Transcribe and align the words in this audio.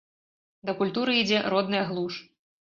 Да 0.69 0.75
культуры 0.79 1.11
ідзе 1.19 1.45
родная 1.57 1.85
глуш. 1.93 2.13